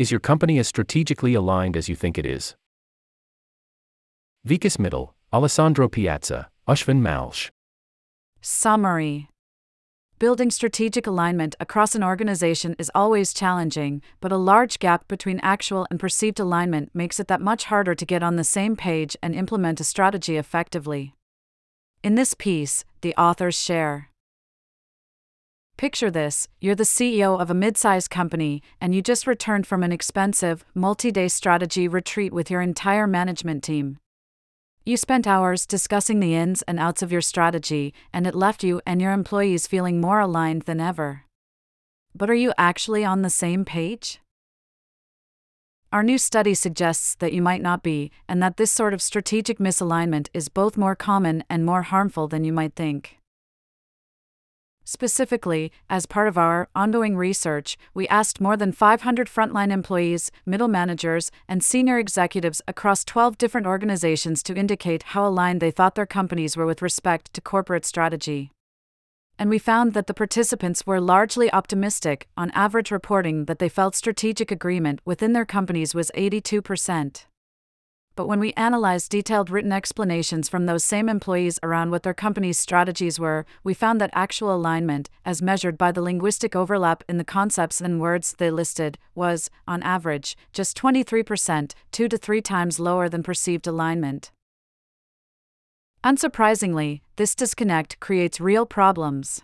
Is 0.00 0.10
your 0.10 0.18
company 0.18 0.58
as 0.58 0.66
strategically 0.66 1.34
aligned 1.34 1.76
as 1.76 1.90
you 1.90 1.94
think 1.94 2.16
it 2.16 2.24
is? 2.24 2.56
Vikas 4.48 4.78
Mittal, 4.78 5.12
Alessandro 5.30 5.90
Piazza, 5.90 6.48
Ashwin 6.66 7.02
Malshe. 7.02 7.50
Summary 8.40 9.28
Building 10.18 10.50
strategic 10.50 11.06
alignment 11.06 11.54
across 11.60 11.94
an 11.94 12.02
organization 12.02 12.74
is 12.78 12.90
always 12.94 13.34
challenging, 13.34 14.00
but 14.22 14.32
a 14.32 14.38
large 14.38 14.78
gap 14.78 15.06
between 15.06 15.38
actual 15.40 15.86
and 15.90 16.00
perceived 16.00 16.40
alignment 16.40 16.90
makes 16.94 17.20
it 17.20 17.28
that 17.28 17.42
much 17.42 17.64
harder 17.64 17.94
to 17.94 18.06
get 18.06 18.22
on 18.22 18.36
the 18.36 18.42
same 18.42 18.76
page 18.76 19.18
and 19.22 19.34
implement 19.34 19.80
a 19.80 19.84
strategy 19.84 20.38
effectively. 20.38 21.14
In 22.02 22.14
this 22.14 22.32
piece, 22.32 22.86
the 23.02 23.14
authors 23.16 23.60
share. 23.60 24.09
Picture 25.80 26.10
this 26.10 26.46
you're 26.60 26.74
the 26.74 26.84
CEO 26.84 27.40
of 27.40 27.50
a 27.50 27.54
mid 27.54 27.78
sized 27.78 28.10
company, 28.10 28.62
and 28.82 28.94
you 28.94 29.00
just 29.00 29.26
returned 29.26 29.66
from 29.66 29.82
an 29.82 29.92
expensive, 29.92 30.62
multi 30.74 31.10
day 31.10 31.26
strategy 31.26 31.88
retreat 31.88 32.34
with 32.34 32.50
your 32.50 32.60
entire 32.60 33.06
management 33.06 33.64
team. 33.64 33.96
You 34.84 34.98
spent 34.98 35.26
hours 35.26 35.64
discussing 35.64 36.20
the 36.20 36.34
ins 36.34 36.60
and 36.68 36.78
outs 36.78 37.00
of 37.00 37.10
your 37.10 37.22
strategy, 37.22 37.94
and 38.12 38.26
it 38.26 38.34
left 38.34 38.62
you 38.62 38.82
and 38.84 39.00
your 39.00 39.12
employees 39.12 39.66
feeling 39.66 40.02
more 40.02 40.20
aligned 40.20 40.64
than 40.64 40.80
ever. 40.80 41.24
But 42.14 42.28
are 42.28 42.34
you 42.34 42.52
actually 42.58 43.02
on 43.02 43.22
the 43.22 43.30
same 43.30 43.64
page? 43.64 44.20
Our 45.94 46.02
new 46.02 46.18
study 46.18 46.52
suggests 46.52 47.14
that 47.14 47.32
you 47.32 47.40
might 47.40 47.62
not 47.62 47.82
be, 47.82 48.10
and 48.28 48.42
that 48.42 48.58
this 48.58 48.70
sort 48.70 48.92
of 48.92 49.00
strategic 49.00 49.56
misalignment 49.56 50.28
is 50.34 50.50
both 50.50 50.76
more 50.76 50.94
common 50.94 51.42
and 51.48 51.64
more 51.64 51.84
harmful 51.84 52.28
than 52.28 52.44
you 52.44 52.52
might 52.52 52.74
think. 52.74 53.19
Specifically, 54.84 55.70
as 55.88 56.06
part 56.06 56.26
of 56.26 56.38
our 56.38 56.68
ongoing 56.74 57.16
research, 57.16 57.78
we 57.94 58.08
asked 58.08 58.40
more 58.40 58.56
than 58.56 58.72
500 58.72 59.28
frontline 59.28 59.70
employees, 59.70 60.30
middle 60.44 60.68
managers, 60.68 61.30
and 61.46 61.62
senior 61.62 61.98
executives 61.98 62.62
across 62.66 63.04
12 63.04 63.38
different 63.38 63.66
organizations 63.66 64.42
to 64.42 64.56
indicate 64.56 65.04
how 65.14 65.26
aligned 65.26 65.60
they 65.60 65.70
thought 65.70 65.94
their 65.94 66.06
companies 66.06 66.56
were 66.56 66.66
with 66.66 66.82
respect 66.82 67.32
to 67.34 67.40
corporate 67.40 67.84
strategy. 67.84 68.50
And 69.38 69.48
we 69.48 69.58
found 69.58 69.94
that 69.94 70.06
the 70.06 70.12
participants 70.12 70.86
were 70.86 71.00
largely 71.00 71.50
optimistic, 71.52 72.28
on 72.36 72.50
average, 72.50 72.90
reporting 72.90 73.46
that 73.46 73.58
they 73.58 73.70
felt 73.70 73.94
strategic 73.96 74.50
agreement 74.50 75.00
within 75.04 75.32
their 75.32 75.46
companies 75.46 75.94
was 75.94 76.10
82% 76.14 77.24
but 78.16 78.26
when 78.26 78.40
we 78.40 78.52
analyzed 78.54 79.10
detailed 79.10 79.50
written 79.50 79.72
explanations 79.72 80.48
from 80.48 80.66
those 80.66 80.84
same 80.84 81.08
employees 81.08 81.58
around 81.62 81.90
what 81.90 82.02
their 82.02 82.14
company's 82.14 82.58
strategies 82.58 83.18
were, 83.18 83.46
we 83.64 83.74
found 83.74 84.00
that 84.00 84.10
actual 84.12 84.54
alignment, 84.54 85.08
as 85.24 85.42
measured 85.42 85.78
by 85.78 85.92
the 85.92 86.02
linguistic 86.02 86.54
overlap 86.54 87.04
in 87.08 87.18
the 87.18 87.24
concepts 87.24 87.80
and 87.80 88.00
words 88.00 88.34
they 88.38 88.50
listed, 88.50 88.98
was, 89.14 89.50
on 89.66 89.82
average, 89.82 90.36
just 90.52 90.76
23%, 90.76 91.72
two 91.92 92.08
to 92.08 92.18
three 92.18 92.42
times 92.42 92.80
lower 92.80 93.08
than 93.08 93.22
perceived 93.22 93.66
alignment. 93.66 94.30
Unsurprisingly, 96.04 97.02
this 97.16 97.34
disconnect 97.34 98.00
creates 98.00 98.40
real 98.40 98.64
problems 98.64 99.42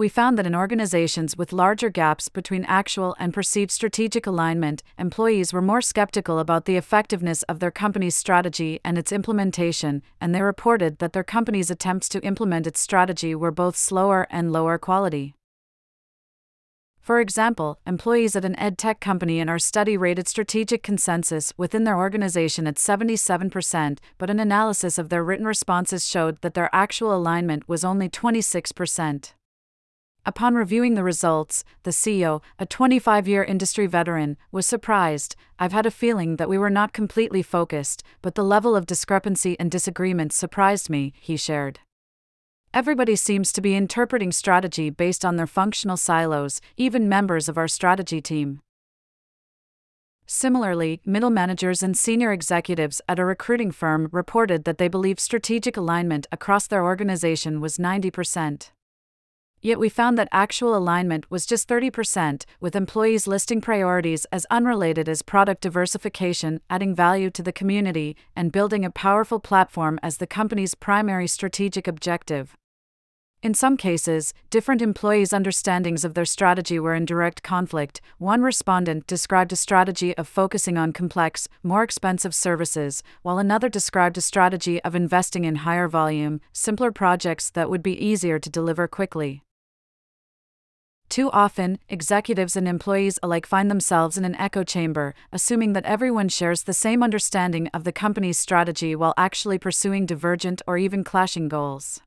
we 0.00 0.08
found 0.08 0.38
that 0.38 0.46
in 0.46 0.54
organizations 0.54 1.36
with 1.36 1.52
larger 1.52 1.90
gaps 1.90 2.30
between 2.30 2.64
actual 2.64 3.14
and 3.18 3.34
perceived 3.34 3.70
strategic 3.70 4.26
alignment, 4.26 4.82
employees 4.98 5.52
were 5.52 5.60
more 5.60 5.82
skeptical 5.82 6.38
about 6.38 6.64
the 6.64 6.78
effectiveness 6.78 7.42
of 7.42 7.58
their 7.58 7.70
company's 7.70 8.16
strategy 8.16 8.80
and 8.82 8.96
its 8.96 9.12
implementation, 9.12 10.02
and 10.18 10.34
they 10.34 10.40
reported 10.40 11.00
that 11.00 11.12
their 11.12 11.22
company's 11.22 11.70
attempts 11.70 12.08
to 12.08 12.20
implement 12.22 12.66
its 12.66 12.80
strategy 12.80 13.34
were 13.34 13.50
both 13.50 13.76
slower 13.76 14.26
and 14.30 14.50
lower 14.50 14.78
quality. 14.78 15.34
For 17.02 17.20
example, 17.20 17.78
employees 17.86 18.34
at 18.34 18.46
an 18.46 18.58
ed 18.58 18.78
tech 18.78 19.00
company 19.00 19.38
in 19.38 19.50
our 19.50 19.58
study 19.58 19.98
rated 19.98 20.28
strategic 20.28 20.82
consensus 20.82 21.52
within 21.58 21.84
their 21.84 21.98
organization 21.98 22.66
at 22.66 22.76
77%, 22.76 23.98
but 24.16 24.30
an 24.30 24.40
analysis 24.40 24.96
of 24.96 25.10
their 25.10 25.22
written 25.22 25.44
responses 25.44 26.08
showed 26.08 26.40
that 26.40 26.54
their 26.54 26.74
actual 26.74 27.14
alignment 27.14 27.68
was 27.68 27.84
only 27.84 28.08
26%. 28.08 29.34
Upon 30.26 30.54
reviewing 30.54 30.94
the 30.94 31.02
results, 31.02 31.64
the 31.82 31.90
CEO, 31.90 32.42
a 32.58 32.66
25 32.66 33.26
year 33.26 33.42
industry 33.42 33.86
veteran, 33.86 34.36
was 34.52 34.66
surprised. 34.66 35.34
I've 35.58 35.72
had 35.72 35.86
a 35.86 35.90
feeling 35.90 36.36
that 36.36 36.48
we 36.48 36.58
were 36.58 36.70
not 36.70 36.92
completely 36.92 37.42
focused, 37.42 38.02
but 38.20 38.34
the 38.34 38.44
level 38.44 38.76
of 38.76 38.86
discrepancy 38.86 39.58
and 39.58 39.70
disagreement 39.70 40.32
surprised 40.32 40.90
me, 40.90 41.14
he 41.20 41.36
shared. 41.36 41.80
Everybody 42.74 43.16
seems 43.16 43.50
to 43.52 43.60
be 43.60 43.74
interpreting 43.74 44.30
strategy 44.30 44.90
based 44.90 45.24
on 45.24 45.36
their 45.36 45.46
functional 45.46 45.96
silos, 45.96 46.60
even 46.76 47.08
members 47.08 47.48
of 47.48 47.58
our 47.58 47.66
strategy 47.66 48.20
team. 48.20 48.60
Similarly, 50.26 51.00
middle 51.04 51.30
managers 51.30 51.82
and 51.82 51.96
senior 51.96 52.30
executives 52.30 53.00
at 53.08 53.18
a 53.18 53.24
recruiting 53.24 53.72
firm 53.72 54.08
reported 54.12 54.64
that 54.64 54.78
they 54.78 54.86
believe 54.86 55.18
strategic 55.18 55.76
alignment 55.76 56.28
across 56.30 56.68
their 56.68 56.84
organization 56.84 57.60
was 57.60 57.78
90%. 57.78 58.70
Yet 59.62 59.78
we 59.78 59.90
found 59.90 60.16
that 60.16 60.28
actual 60.32 60.74
alignment 60.74 61.30
was 61.30 61.44
just 61.44 61.68
30%, 61.68 62.44
with 62.60 62.74
employees 62.74 63.26
listing 63.26 63.60
priorities 63.60 64.24
as 64.32 64.46
unrelated 64.50 65.06
as 65.06 65.20
product 65.20 65.60
diversification, 65.60 66.62
adding 66.70 66.94
value 66.94 67.28
to 67.28 67.42
the 67.42 67.52
community, 67.52 68.16
and 68.34 68.52
building 68.52 68.86
a 68.86 68.90
powerful 68.90 69.38
platform 69.38 70.00
as 70.02 70.16
the 70.16 70.26
company's 70.26 70.74
primary 70.74 71.26
strategic 71.26 71.86
objective. 71.86 72.56
In 73.42 73.52
some 73.52 73.76
cases, 73.76 74.32
different 74.48 74.80
employees' 74.80 75.32
understandings 75.32 76.04
of 76.04 76.12
their 76.12 76.26
strategy 76.26 76.78
were 76.78 76.94
in 76.94 77.06
direct 77.06 77.42
conflict. 77.42 78.00
One 78.18 78.42
respondent 78.42 79.06
described 79.06 79.52
a 79.52 79.56
strategy 79.56 80.16
of 80.16 80.28
focusing 80.28 80.76
on 80.76 80.92
complex, 80.92 81.48
more 81.62 81.82
expensive 81.82 82.34
services, 82.34 83.02
while 83.22 83.38
another 83.38 83.70
described 83.70 84.18
a 84.18 84.22
strategy 84.22 84.82
of 84.84 84.94
investing 84.94 85.44
in 85.44 85.56
higher 85.56 85.88
volume, 85.88 86.40
simpler 86.52 86.92
projects 86.92 87.50
that 87.50 87.70
would 87.70 87.82
be 87.82 88.02
easier 88.02 88.38
to 88.38 88.50
deliver 88.50 88.86
quickly. 88.86 89.42
Too 91.10 91.28
often, 91.32 91.80
executives 91.88 92.54
and 92.54 92.68
employees 92.68 93.18
alike 93.20 93.44
find 93.44 93.68
themselves 93.68 94.16
in 94.16 94.24
an 94.24 94.36
echo 94.36 94.62
chamber, 94.62 95.12
assuming 95.32 95.72
that 95.72 95.84
everyone 95.84 96.28
shares 96.28 96.62
the 96.62 96.72
same 96.72 97.02
understanding 97.02 97.66
of 97.74 97.82
the 97.82 97.90
company's 97.90 98.38
strategy 98.38 98.94
while 98.94 99.12
actually 99.16 99.58
pursuing 99.58 100.06
divergent 100.06 100.62
or 100.68 100.78
even 100.78 101.02
clashing 101.02 101.48
goals. 101.48 102.00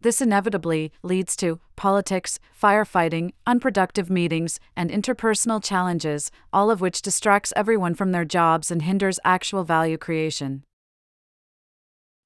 This 0.00 0.20
inevitably 0.20 0.90
leads 1.04 1.36
to 1.36 1.60
politics, 1.76 2.40
firefighting, 2.60 3.34
unproductive 3.46 4.10
meetings, 4.10 4.58
and 4.74 4.90
interpersonal 4.90 5.62
challenges, 5.62 6.32
all 6.52 6.72
of 6.72 6.80
which 6.80 7.02
distracts 7.02 7.52
everyone 7.54 7.94
from 7.94 8.10
their 8.10 8.24
jobs 8.24 8.72
and 8.72 8.82
hinders 8.82 9.20
actual 9.24 9.62
value 9.62 9.96
creation. 9.96 10.64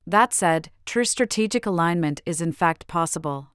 That 0.07 0.33
said, 0.33 0.71
true 0.87 1.05
strategic 1.05 1.67
alignment 1.67 2.23
is 2.25 2.41
in 2.41 2.53
fact 2.53 2.87
possible. 2.87 3.52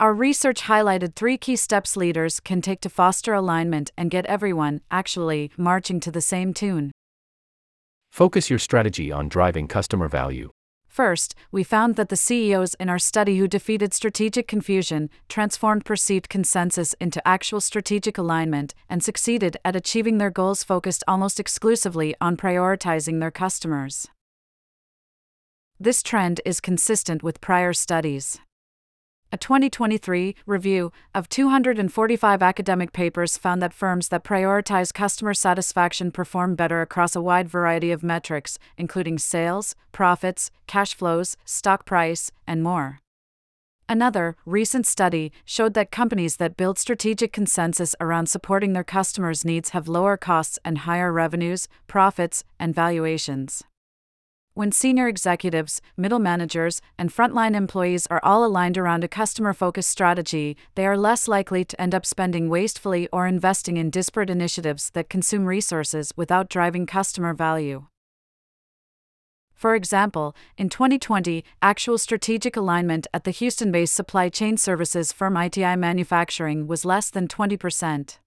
Our 0.00 0.14
research 0.14 0.62
highlighted 0.62 1.14
three 1.14 1.36
key 1.36 1.56
steps 1.56 1.94
leaders 1.94 2.40
can 2.40 2.62
take 2.62 2.80
to 2.80 2.88
foster 2.88 3.34
alignment 3.34 3.90
and 3.98 4.10
get 4.10 4.24
everyone, 4.24 4.80
actually, 4.90 5.50
marching 5.58 6.00
to 6.00 6.10
the 6.10 6.22
same 6.22 6.54
tune. 6.54 6.90
Focus 8.10 8.48
your 8.48 8.58
strategy 8.58 9.12
on 9.12 9.28
driving 9.28 9.68
customer 9.68 10.08
value. 10.08 10.52
First, 10.88 11.34
we 11.52 11.62
found 11.62 11.96
that 11.96 12.08
the 12.08 12.16
CEOs 12.16 12.72
in 12.80 12.88
our 12.88 12.98
study 12.98 13.36
who 13.36 13.46
defeated 13.46 13.92
strategic 13.92 14.48
confusion 14.48 15.10
transformed 15.28 15.84
perceived 15.84 16.30
consensus 16.30 16.94
into 16.94 17.20
actual 17.28 17.60
strategic 17.60 18.16
alignment 18.16 18.74
and 18.88 19.04
succeeded 19.04 19.58
at 19.66 19.76
achieving 19.76 20.16
their 20.16 20.30
goals 20.30 20.64
focused 20.64 21.04
almost 21.06 21.38
exclusively 21.38 22.14
on 22.22 22.38
prioritizing 22.38 23.20
their 23.20 23.30
customers. 23.30 24.08
This 25.78 26.02
trend 26.02 26.40
is 26.46 26.58
consistent 26.58 27.22
with 27.22 27.42
prior 27.42 27.74
studies. 27.74 28.40
A 29.32 29.38
2023 29.38 30.34
review 30.44 30.90
of 31.14 31.28
245 31.28 32.42
academic 32.42 32.92
papers 32.92 33.36
found 33.38 33.62
that 33.62 33.72
firms 33.72 34.08
that 34.08 34.24
prioritize 34.24 34.92
customer 34.92 35.34
satisfaction 35.34 36.10
perform 36.10 36.56
better 36.56 36.80
across 36.80 37.14
a 37.14 37.22
wide 37.22 37.48
variety 37.48 37.92
of 37.92 38.02
metrics, 38.02 38.58
including 38.76 39.18
sales, 39.18 39.76
profits, 39.92 40.50
cash 40.66 40.96
flows, 40.96 41.36
stock 41.44 41.84
price, 41.84 42.32
and 42.44 42.64
more. 42.64 42.98
Another, 43.88 44.34
recent 44.44 44.84
study 44.84 45.30
showed 45.44 45.74
that 45.74 45.92
companies 45.92 46.38
that 46.38 46.56
build 46.56 46.76
strategic 46.76 47.32
consensus 47.32 47.94
around 48.00 48.26
supporting 48.26 48.72
their 48.72 48.82
customers' 48.82 49.44
needs 49.44 49.68
have 49.70 49.86
lower 49.86 50.16
costs 50.16 50.58
and 50.64 50.78
higher 50.78 51.12
revenues, 51.12 51.68
profits, 51.86 52.42
and 52.58 52.74
valuations. 52.74 53.62
When 54.60 54.72
senior 54.72 55.08
executives, 55.08 55.80
middle 55.96 56.18
managers, 56.18 56.82
and 56.98 57.08
frontline 57.08 57.54
employees 57.54 58.06
are 58.10 58.20
all 58.22 58.44
aligned 58.44 58.76
around 58.76 59.02
a 59.02 59.08
customer 59.08 59.54
focused 59.54 59.88
strategy, 59.88 60.54
they 60.74 60.84
are 60.84 60.98
less 60.98 61.26
likely 61.26 61.64
to 61.64 61.80
end 61.80 61.94
up 61.94 62.04
spending 62.04 62.50
wastefully 62.50 63.08
or 63.10 63.26
investing 63.26 63.78
in 63.78 63.88
disparate 63.88 64.28
initiatives 64.28 64.90
that 64.90 65.08
consume 65.08 65.46
resources 65.46 66.12
without 66.14 66.50
driving 66.50 66.84
customer 66.84 67.32
value. 67.32 67.86
For 69.54 69.74
example, 69.74 70.36
in 70.58 70.68
2020, 70.68 71.42
actual 71.62 71.96
strategic 71.96 72.54
alignment 72.54 73.06
at 73.14 73.24
the 73.24 73.30
Houston 73.30 73.72
based 73.72 73.94
supply 73.94 74.28
chain 74.28 74.58
services 74.58 75.10
firm 75.10 75.38
ITI 75.38 75.74
Manufacturing 75.74 76.66
was 76.66 76.84
less 76.84 77.08
than 77.08 77.28
20%. 77.28 78.18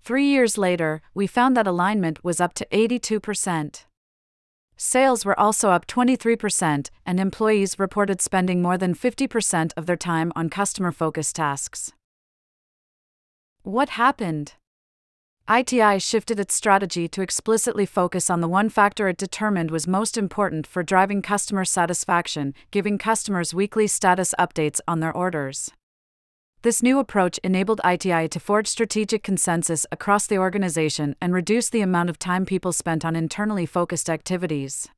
Three 0.00 0.24
years 0.24 0.56
later, 0.56 1.02
we 1.12 1.26
found 1.26 1.54
that 1.58 1.66
alignment 1.66 2.24
was 2.24 2.40
up 2.40 2.54
to 2.54 2.66
82%. 2.72 3.84
Sales 4.84 5.24
were 5.24 5.38
also 5.38 5.70
up 5.70 5.86
23%, 5.86 6.90
and 7.06 7.20
employees 7.20 7.78
reported 7.78 8.20
spending 8.20 8.60
more 8.60 8.76
than 8.76 8.96
50% 8.96 9.70
of 9.76 9.86
their 9.86 9.96
time 9.96 10.32
on 10.34 10.48
customer 10.48 10.90
focused 10.90 11.36
tasks. 11.36 11.92
What 13.62 13.90
happened? 13.90 14.54
ITI 15.48 16.00
shifted 16.00 16.40
its 16.40 16.56
strategy 16.56 17.06
to 17.06 17.22
explicitly 17.22 17.86
focus 17.86 18.28
on 18.28 18.40
the 18.40 18.48
one 18.48 18.68
factor 18.68 19.06
it 19.06 19.18
determined 19.18 19.70
was 19.70 19.86
most 19.86 20.18
important 20.18 20.66
for 20.66 20.82
driving 20.82 21.22
customer 21.22 21.64
satisfaction, 21.64 22.52
giving 22.72 22.98
customers 22.98 23.54
weekly 23.54 23.86
status 23.86 24.34
updates 24.36 24.80
on 24.88 24.98
their 24.98 25.16
orders. 25.16 25.70
This 26.62 26.80
new 26.80 27.00
approach 27.00 27.38
enabled 27.42 27.80
ITI 27.84 28.28
to 28.28 28.38
forge 28.38 28.68
strategic 28.68 29.24
consensus 29.24 29.84
across 29.90 30.28
the 30.28 30.38
organization 30.38 31.16
and 31.20 31.34
reduce 31.34 31.68
the 31.68 31.80
amount 31.80 32.08
of 32.08 32.20
time 32.20 32.46
people 32.46 32.70
spent 32.70 33.04
on 33.04 33.16
internally 33.16 33.66
focused 33.66 34.08
activities. 34.08 34.88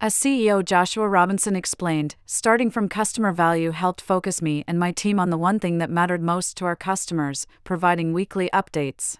As 0.00 0.14
CEO 0.14 0.64
Joshua 0.64 1.06
Robinson 1.06 1.54
explained, 1.54 2.16
starting 2.24 2.70
from 2.70 2.88
customer 2.88 3.30
value 3.30 3.72
helped 3.72 4.00
focus 4.00 4.40
me 4.40 4.64
and 4.66 4.78
my 4.78 4.90
team 4.90 5.20
on 5.20 5.28
the 5.28 5.36
one 5.36 5.58
thing 5.58 5.76
that 5.76 5.90
mattered 5.90 6.22
most 6.22 6.56
to 6.56 6.64
our 6.64 6.76
customers 6.76 7.46
providing 7.62 8.14
weekly 8.14 8.48
updates. 8.54 9.18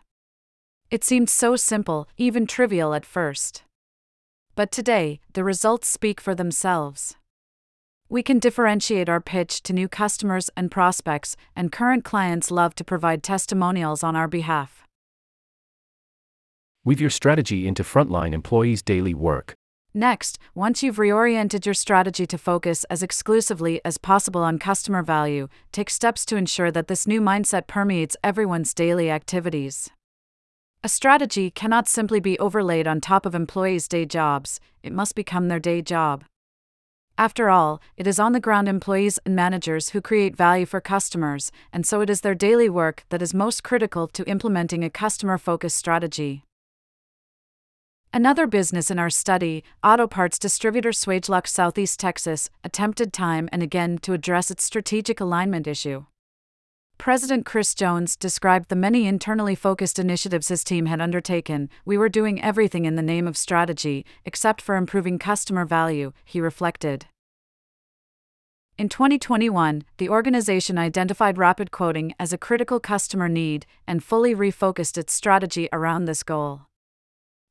It 0.91 1.05
seemed 1.05 1.29
so 1.29 1.57
simple, 1.57 2.09
even 2.17 2.47
trivial 2.47 2.95
at 2.95 3.05
first. 3.05 3.65
But 4.55 4.73
today, 4.73 5.21
the 5.35 5.45
results 5.45 5.89
speak 5.89 6.23
for 6.23 6.35
themselves 6.35 7.17
we 8.11 8.25
can 8.25 8.41
differentiate 8.41 9.09
our 9.09 9.21
pitch 9.21 9.63
to 9.63 9.73
new 9.73 9.89
customers 9.89 10.51
and 10.57 10.69
prospects, 10.69 11.37
and 11.55 11.71
current 11.71 12.05
clients 12.05 12.51
love 12.51 12.75
to 12.75 12.85
provide 12.85 13.23
testimonials 13.23 14.03
on 14.03 14.17
our 14.17 14.27
behalf. 14.27 14.85
Weave 16.85 17.01
your 17.01 17.11
strategy 17.11 17.69
into 17.69 17.85
frontline 17.85 18.33
employees' 18.33 18.83
daily 18.83 19.15
work. 19.15 19.55
Next, 19.95 20.39
once 20.55 20.83
you've 20.83 20.97
reoriented 20.97 21.65
your 21.65 21.75
strategy 21.75 22.27
to 22.27 22.39
focus 22.39 22.85
as 22.91 23.03
exclusively 23.03 23.81
as 23.85 23.97
possible 23.97 24.43
on 24.43 24.59
customer 24.59 25.03
value, 25.03 25.47
take 25.71 25.89
steps 25.89 26.25
to 26.27 26.37
ensure 26.37 26.73
that 26.73 26.89
this 26.89 27.07
new 27.07 27.21
mindset 27.21 27.69
permeates 27.69 28.17
everyone's 28.25 28.75
daily 28.75 29.09
activities. 29.09 29.89
A 30.83 30.89
strategy 30.89 31.51
cannot 31.51 31.87
simply 31.87 32.19
be 32.19 32.39
overlaid 32.39 32.89
on 32.89 33.01
top 33.01 33.25
of 33.25 33.35
employees' 33.35 33.87
day 33.87 34.05
jobs, 34.05 34.59
it 34.83 34.93
must 34.93 35.15
become 35.15 35.47
their 35.49 35.61
day 35.61 35.83
job. 35.83 36.25
After 37.19 37.51
all, 37.51 37.81
it 37.97 38.07
is 38.07 38.19
on 38.19 38.33
the 38.33 38.41
ground 38.41 38.69
employees 38.69 39.19
and 39.27 39.37
managers 39.37 39.91
who 39.91 40.01
create 40.01 40.35
value 40.35 40.67
for 40.67 40.81
customers, 40.81 41.53
and 41.73 41.85
so 41.85 42.01
it 42.01 42.09
is 42.09 42.23
their 42.23 42.35
daily 42.35 42.69
work 42.69 43.05
that 43.11 43.21
is 43.21 43.35
most 43.35 43.63
critical 43.63 44.09
to 44.09 44.29
implementing 44.29 44.83
a 44.83 44.91
customer 44.91 45.37
focused 45.37 45.77
strategy. 45.77 46.45
Another 48.13 48.47
business 48.47 48.91
in 48.91 48.99
our 48.99 49.11
study, 49.11 49.63
auto 49.85 50.09
parts 50.09 50.39
distributor 50.39 50.91
Swagelok 50.91 51.47
Southeast 51.47 52.01
Texas, 52.01 52.51
attempted 52.65 53.13
time 53.13 53.49
and 53.53 53.63
again 53.63 53.99
to 53.99 54.15
address 54.15 54.51
its 54.51 54.65
strategic 54.65 55.21
alignment 55.21 55.69
issue. 55.69 56.07
President 57.01 57.47
Chris 57.47 57.75
Jones 57.75 58.15
described 58.15 58.69
the 58.69 58.77
many 58.77 59.07
internally 59.07 59.55
focused 59.55 59.99
initiatives 59.99 60.49
his 60.49 60.63
team 60.63 60.85
had 60.85 61.01
undertaken. 61.01 61.71
We 61.87 61.97
were 61.97 62.11
doing 62.11 62.43
everything 62.43 62.85
in 62.85 62.95
the 62.95 63.01
name 63.01 63.27
of 63.27 63.39
strategy, 63.39 64.05
except 64.27 64.61
for 64.61 64.77
improving 64.77 65.19
customer 65.19 65.65
value, 65.65 66.13
he 66.27 66.43
reflected. 66.43 67.07
In 68.77 68.91
2021, 68.91 69.83
the 69.97 70.11
organization 70.11 70.77
identified 70.77 71.39
rapid 71.39 71.71
quoting 71.71 72.13
as 72.19 72.35
a 72.35 72.39
critical 72.39 72.79
customer 72.79 73.31
need 73.31 73.65
and 73.87 74.05
fully 74.05 74.35
refocused 74.35 74.99
its 74.99 75.15
strategy 75.15 75.71
around 75.73 76.05
this 76.05 76.23
goal. 76.23 76.67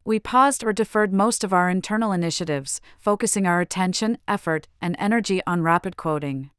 We 0.06 0.20
paused 0.20 0.64
or 0.64 0.74
deferred 0.74 1.12
most 1.12 1.44
of 1.44 1.54
our 1.54 1.72
internal 1.72 2.12
initiatives, 2.12 2.82
focusing 3.00 3.48
our 3.48 3.62
attention, 3.62 4.20
effort, 4.28 4.68
and 4.80 4.96
energy 5.00 5.42
on 5.48 5.64
rapid 5.64 5.98
quoting. 5.98 6.52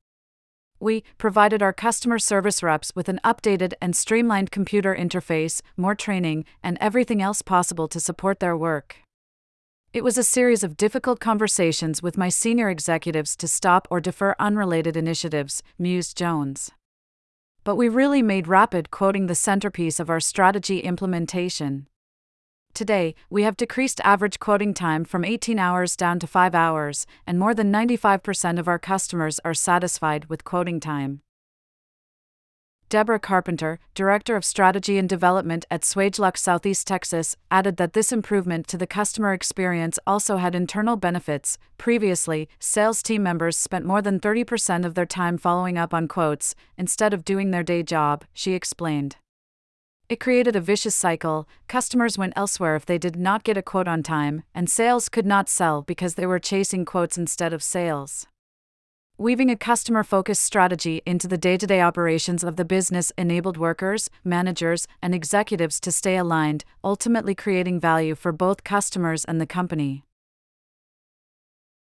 We 0.80 1.04
provided 1.18 1.62
our 1.62 1.74
customer 1.74 2.18
service 2.18 2.62
reps 2.62 2.96
with 2.96 3.10
an 3.10 3.20
updated 3.22 3.74
and 3.82 3.94
streamlined 3.94 4.50
computer 4.50 4.96
interface, 4.96 5.60
more 5.76 5.94
training, 5.94 6.46
and 6.62 6.78
everything 6.80 7.20
else 7.20 7.42
possible 7.42 7.86
to 7.88 8.00
support 8.00 8.40
their 8.40 8.56
work. 8.56 8.96
It 9.92 10.02
was 10.02 10.16
a 10.16 10.22
series 10.22 10.64
of 10.64 10.78
difficult 10.78 11.20
conversations 11.20 12.02
with 12.02 12.16
my 12.16 12.30
senior 12.30 12.70
executives 12.70 13.36
to 13.36 13.46
stop 13.46 13.88
or 13.90 14.00
defer 14.00 14.34
unrelated 14.38 14.96
initiatives, 14.96 15.62
mused 15.78 16.16
Jones. 16.16 16.70
But 17.62 17.76
we 17.76 17.90
really 17.90 18.22
made 18.22 18.48
rapid 18.48 18.90
quoting 18.90 19.26
the 19.26 19.34
centerpiece 19.34 20.00
of 20.00 20.08
our 20.08 20.20
strategy 20.20 20.78
implementation. 20.78 21.88
Today, 22.72 23.14
we 23.28 23.42
have 23.42 23.56
decreased 23.56 24.00
average 24.04 24.38
quoting 24.38 24.72
time 24.74 25.04
from 25.04 25.24
18 25.24 25.58
hours 25.58 25.96
down 25.96 26.18
to 26.20 26.26
5 26.26 26.54
hours, 26.54 27.06
and 27.26 27.38
more 27.38 27.54
than 27.54 27.72
95% 27.72 28.58
of 28.58 28.68
our 28.68 28.78
customers 28.78 29.40
are 29.44 29.54
satisfied 29.54 30.26
with 30.26 30.44
quoting 30.44 30.80
time. 30.80 31.20
Deborah 32.88 33.20
Carpenter, 33.20 33.78
Director 33.94 34.34
of 34.34 34.44
Strategy 34.44 34.98
and 34.98 35.08
Development 35.08 35.64
at 35.70 35.82
Swagelok 35.82 36.36
Southeast 36.36 36.88
Texas, 36.88 37.36
added 37.48 37.76
that 37.76 37.92
this 37.92 38.10
improvement 38.10 38.66
to 38.66 38.76
the 38.76 38.86
customer 38.86 39.32
experience 39.32 39.96
also 40.08 40.38
had 40.38 40.56
internal 40.56 40.96
benefits. 40.96 41.56
Previously, 41.78 42.48
sales 42.58 43.00
team 43.00 43.22
members 43.22 43.56
spent 43.56 43.84
more 43.84 44.02
than 44.02 44.18
30% 44.18 44.84
of 44.84 44.94
their 44.94 45.06
time 45.06 45.38
following 45.38 45.78
up 45.78 45.94
on 45.94 46.08
quotes, 46.08 46.56
instead 46.76 47.14
of 47.14 47.24
doing 47.24 47.52
their 47.52 47.62
day 47.62 47.84
job, 47.84 48.24
she 48.32 48.54
explained. 48.54 49.16
It 50.10 50.18
created 50.18 50.56
a 50.56 50.60
vicious 50.60 50.96
cycle. 50.96 51.48
Customers 51.68 52.18
went 52.18 52.32
elsewhere 52.34 52.74
if 52.74 52.84
they 52.84 52.98
did 52.98 53.14
not 53.14 53.44
get 53.44 53.56
a 53.56 53.62
quote 53.62 53.86
on 53.86 54.02
time, 54.02 54.42
and 54.52 54.68
sales 54.68 55.08
could 55.08 55.24
not 55.24 55.48
sell 55.48 55.82
because 55.82 56.16
they 56.16 56.26
were 56.26 56.40
chasing 56.40 56.84
quotes 56.84 57.16
instead 57.16 57.52
of 57.52 57.62
sales. 57.62 58.26
Weaving 59.18 59.50
a 59.50 59.56
customer 59.56 60.02
focused 60.02 60.42
strategy 60.42 61.00
into 61.06 61.28
the 61.28 61.38
day 61.38 61.56
to 61.56 61.64
day 61.64 61.80
operations 61.80 62.42
of 62.42 62.56
the 62.56 62.64
business 62.64 63.12
enabled 63.16 63.56
workers, 63.56 64.10
managers, 64.24 64.88
and 65.00 65.14
executives 65.14 65.78
to 65.78 65.92
stay 65.92 66.16
aligned, 66.16 66.64
ultimately 66.82 67.36
creating 67.36 67.78
value 67.78 68.16
for 68.16 68.32
both 68.32 68.64
customers 68.64 69.24
and 69.26 69.40
the 69.40 69.46
company. 69.46 70.02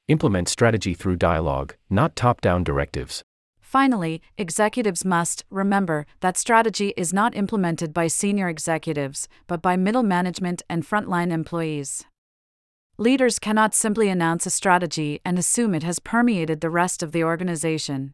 Implement 0.08 0.50
strategy 0.50 0.96
through 0.96 1.18
dialogue, 1.18 1.76
not 1.88 2.16
top 2.16 2.42
down 2.42 2.64
directives. 2.64 3.24
Finally, 3.68 4.22
executives 4.38 5.04
must 5.04 5.44
remember 5.50 6.06
that 6.22 6.38
strategy 6.38 6.94
is 6.96 7.14
not 7.14 7.36
implemented 7.36 7.94
by 7.94 8.08
senior 8.08 8.48
executives, 8.48 9.28
but 9.46 9.62
by 9.62 9.76
middle 9.76 10.04
management 10.04 10.62
and 10.70 10.88
frontline 10.88 11.34
employees. 11.34 12.06
Leaders 12.98 13.40
cannot 13.40 13.76
simply 13.76 14.08
announce 14.08 14.46
a 14.46 14.50
strategy 14.50 15.20
and 15.26 15.38
assume 15.38 15.76
it 15.76 15.84
has 15.84 16.00
permeated 16.00 16.62
the 16.62 16.70
rest 16.70 17.04
of 17.04 17.12
the 17.12 17.26
organization. 17.26 18.14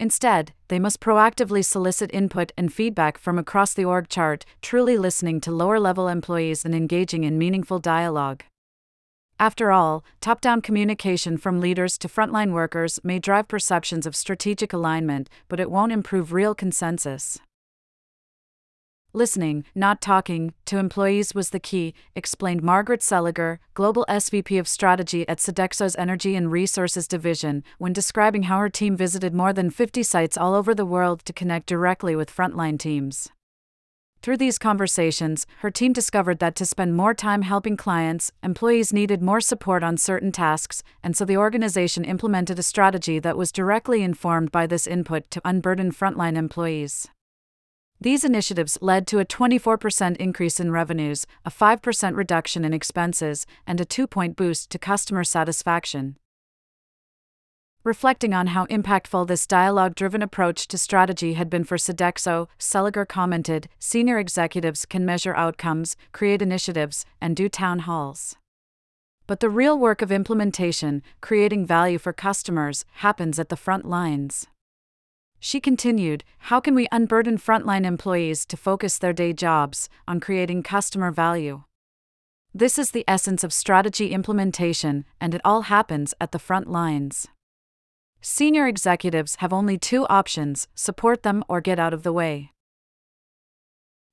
Instead, 0.00 0.54
they 0.68 0.78
must 0.78 0.98
proactively 0.98 1.62
solicit 1.62 2.10
input 2.14 2.50
and 2.56 2.72
feedback 2.72 3.18
from 3.18 3.38
across 3.38 3.74
the 3.74 3.84
org 3.84 4.08
chart, 4.08 4.46
truly 4.62 4.96
listening 4.96 5.42
to 5.42 5.52
lower 5.52 5.78
level 5.78 6.08
employees 6.08 6.64
and 6.64 6.74
engaging 6.74 7.24
in 7.24 7.36
meaningful 7.36 7.80
dialogue. 7.80 8.42
After 9.38 9.72
all, 9.72 10.04
top 10.20 10.40
down 10.40 10.62
communication 10.62 11.36
from 11.36 11.60
leaders 11.60 11.98
to 11.98 12.08
frontline 12.08 12.52
workers 12.52 13.00
may 13.02 13.18
drive 13.18 13.48
perceptions 13.48 14.06
of 14.06 14.14
strategic 14.14 14.72
alignment, 14.72 15.28
but 15.48 15.58
it 15.58 15.70
won't 15.70 15.92
improve 15.92 16.32
real 16.32 16.54
consensus. 16.54 17.40
Listening, 19.12 19.64
not 19.76 20.00
talking, 20.00 20.54
to 20.64 20.78
employees 20.78 21.34
was 21.36 21.50
the 21.50 21.60
key, 21.60 21.94
explained 22.16 22.64
Margaret 22.64 23.00
Seliger, 23.00 23.58
Global 23.72 24.04
SVP 24.08 24.58
of 24.58 24.66
Strategy 24.66 25.28
at 25.28 25.38
Sodexo's 25.38 25.94
Energy 25.94 26.34
and 26.34 26.50
Resources 26.50 27.06
Division, 27.06 27.62
when 27.78 27.92
describing 27.92 28.44
how 28.44 28.58
her 28.58 28.68
team 28.68 28.96
visited 28.96 29.32
more 29.32 29.52
than 29.52 29.70
50 29.70 30.02
sites 30.02 30.36
all 30.36 30.52
over 30.52 30.74
the 30.74 30.84
world 30.84 31.24
to 31.26 31.32
connect 31.32 31.66
directly 31.66 32.16
with 32.16 32.34
frontline 32.34 32.76
teams. 32.76 33.30
Through 34.24 34.38
these 34.38 34.58
conversations, 34.58 35.46
her 35.58 35.70
team 35.70 35.92
discovered 35.92 36.38
that 36.38 36.56
to 36.56 36.64
spend 36.64 36.96
more 36.96 37.12
time 37.12 37.42
helping 37.42 37.76
clients, 37.76 38.32
employees 38.42 38.90
needed 38.90 39.20
more 39.20 39.42
support 39.42 39.82
on 39.82 39.98
certain 39.98 40.32
tasks, 40.32 40.82
and 41.02 41.14
so 41.14 41.26
the 41.26 41.36
organization 41.36 42.06
implemented 42.06 42.58
a 42.58 42.62
strategy 42.62 43.18
that 43.18 43.36
was 43.36 43.52
directly 43.52 44.02
informed 44.02 44.50
by 44.50 44.66
this 44.66 44.86
input 44.86 45.30
to 45.30 45.42
unburden 45.44 45.92
frontline 45.92 46.38
employees. 46.38 47.06
These 48.00 48.24
initiatives 48.24 48.78
led 48.80 49.06
to 49.08 49.18
a 49.18 49.26
24% 49.26 50.16
increase 50.16 50.58
in 50.58 50.70
revenues, 50.70 51.26
a 51.44 51.50
5% 51.50 52.16
reduction 52.16 52.64
in 52.64 52.72
expenses, 52.72 53.44
and 53.66 53.78
a 53.78 53.84
2 53.84 54.06
point 54.06 54.36
boost 54.36 54.70
to 54.70 54.78
customer 54.78 55.24
satisfaction. 55.24 56.16
Reflecting 57.84 58.32
on 58.32 58.46
how 58.46 58.64
impactful 58.66 59.26
this 59.26 59.46
dialogue 59.46 59.94
driven 59.94 60.22
approach 60.22 60.66
to 60.68 60.78
strategy 60.78 61.34
had 61.34 61.50
been 61.50 61.64
for 61.64 61.76
Sodexo, 61.76 62.48
Seliger 62.58 63.06
commented 63.06 63.68
Senior 63.78 64.18
executives 64.18 64.86
can 64.86 65.04
measure 65.04 65.34
outcomes, 65.34 65.94
create 66.10 66.40
initiatives, 66.40 67.04
and 67.20 67.36
do 67.36 67.46
town 67.46 67.80
halls. 67.80 68.36
But 69.26 69.40
the 69.40 69.50
real 69.50 69.78
work 69.78 70.00
of 70.00 70.10
implementation, 70.10 71.02
creating 71.20 71.66
value 71.66 71.98
for 71.98 72.14
customers, 72.14 72.86
happens 73.04 73.38
at 73.38 73.50
the 73.50 73.56
front 73.56 73.84
lines. 73.84 74.46
She 75.38 75.60
continued, 75.60 76.24
How 76.38 76.60
can 76.60 76.74
we 76.74 76.88
unburden 76.90 77.36
frontline 77.36 77.84
employees 77.84 78.46
to 78.46 78.56
focus 78.56 78.96
their 78.96 79.12
day 79.12 79.34
jobs 79.34 79.90
on 80.08 80.20
creating 80.20 80.62
customer 80.62 81.10
value? 81.10 81.64
This 82.54 82.78
is 82.78 82.92
the 82.92 83.04
essence 83.06 83.44
of 83.44 83.52
strategy 83.52 84.12
implementation, 84.12 85.04
and 85.20 85.34
it 85.34 85.42
all 85.44 85.62
happens 85.62 86.14
at 86.18 86.32
the 86.32 86.38
front 86.38 86.70
lines. 86.70 87.28
Senior 88.26 88.66
executives 88.66 89.36
have 89.40 89.52
only 89.52 89.76
two 89.76 90.06
options 90.06 90.66
support 90.74 91.24
them 91.24 91.44
or 91.46 91.60
get 91.60 91.78
out 91.78 91.92
of 91.92 92.04
the 92.04 92.12
way. 92.12 92.52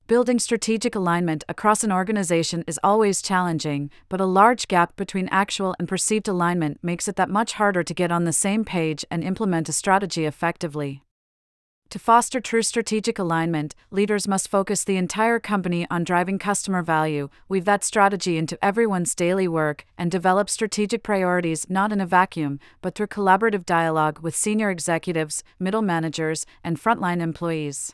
Building 0.07 0.37
strategic 0.37 0.95
alignment 0.95 1.45
across 1.47 1.81
an 1.81 1.93
organization 1.93 2.65
is 2.67 2.77
always 2.83 3.21
challenging, 3.21 3.89
but 4.09 4.19
a 4.19 4.25
large 4.25 4.67
gap 4.67 4.97
between 4.97 5.29
actual 5.29 5.75
and 5.79 5.87
perceived 5.87 6.27
alignment 6.27 6.77
makes 6.83 7.07
it 7.07 7.15
that 7.15 7.29
much 7.29 7.53
harder 7.53 7.83
to 7.83 7.93
get 7.93 8.11
on 8.11 8.25
the 8.25 8.33
same 8.33 8.65
page 8.65 9.05
and 9.09 9.23
implement 9.23 9.69
a 9.69 9.71
strategy 9.71 10.25
effectively. 10.25 11.03
To 11.91 11.99
foster 11.99 12.39
true 12.39 12.61
strategic 12.61 13.19
alignment, 13.19 13.75
leaders 13.89 14.25
must 14.25 14.47
focus 14.47 14.85
the 14.85 14.95
entire 14.95 15.41
company 15.41 15.85
on 15.91 16.05
driving 16.05 16.39
customer 16.39 16.81
value, 16.81 17.27
weave 17.49 17.65
that 17.65 17.83
strategy 17.83 18.37
into 18.37 18.57
everyone's 18.63 19.13
daily 19.13 19.45
work, 19.45 19.85
and 19.97 20.09
develop 20.09 20.49
strategic 20.49 21.03
priorities 21.03 21.69
not 21.69 21.91
in 21.91 21.99
a 21.99 22.05
vacuum, 22.05 22.61
but 22.81 22.95
through 22.95 23.07
collaborative 23.07 23.65
dialogue 23.65 24.19
with 24.19 24.33
senior 24.33 24.69
executives, 24.69 25.43
middle 25.59 25.81
managers, 25.81 26.45
and 26.63 26.81
frontline 26.81 27.19
employees. 27.19 27.93